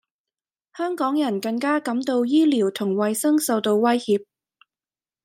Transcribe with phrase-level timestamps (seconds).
[0.75, 4.25] 香港人更加感到醫療同衛生受到威脅